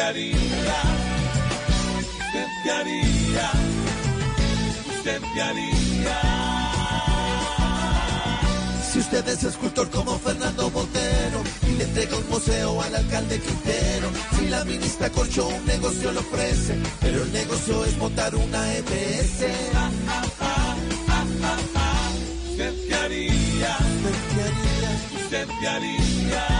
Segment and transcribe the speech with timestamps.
[0.00, 0.82] ¿Usted qué haría?
[1.98, 3.50] ¿Usted qué haría?
[4.96, 6.20] ¿Usted qué haría?
[8.90, 14.10] Si usted es escultor como Fernando Botero y le entrega un museo al alcalde Quintero,
[14.38, 19.44] si la ministra Corcho un negocio le ofrece, pero el negocio es montar una EPS.
[22.50, 23.76] ¿Usted qué haría?
[25.24, 25.90] ¿Usted qué haría?
[25.90, 26.59] Si usted fue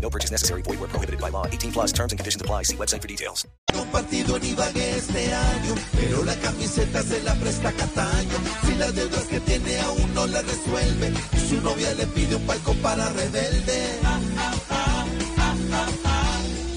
[0.00, 0.62] No purchase necessary.
[0.62, 1.46] Void where prohibited by law.
[1.46, 2.64] 18 plus terms and conditions apply.
[2.64, 3.46] See website for details.
[3.90, 8.38] compartido en Ibagué este año, pero la camiseta se la presta Cataño.
[8.64, 11.12] Si las deudas que tiene aún no le resuelve,
[11.48, 13.98] su novia le pide un palco para rebelde.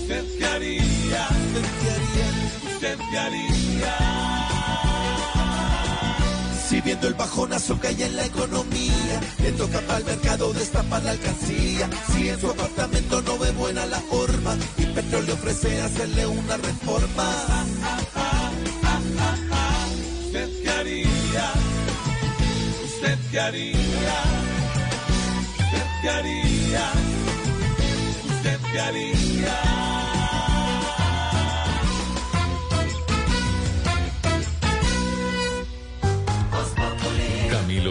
[0.01, 1.27] ¿Usted qué haría?
[2.73, 3.52] ¿Usted qué haría?
[3.52, 3.52] Si
[6.93, 11.89] viendo el bajonazo que hay en la economía, le toca el mercado destapar la alcancía.
[12.13, 16.55] Si en su apartamento no ve buena la forma, y Petro le ofrece hacerle una
[16.57, 17.29] reforma.
[20.25, 21.51] ¿Usted qué haría?
[22.85, 24.17] ¿Usted qué haría?
[25.63, 26.91] ¿Usted qué haría?
[28.35, 29.72] ¿Usted qué haría?